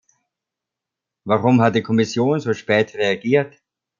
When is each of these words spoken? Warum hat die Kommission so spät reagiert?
Warum 1.25 1.61
hat 1.61 1.75
die 1.75 1.83
Kommission 1.83 2.39
so 2.39 2.55
spät 2.55 2.95
reagiert? 2.95 3.61